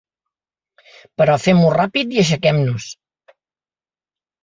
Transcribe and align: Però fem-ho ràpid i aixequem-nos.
Però 1.21 1.35
fem-ho 1.45 1.69
ràpid 1.77 2.19
i 2.19 2.25
aixequem-nos. 2.25 2.91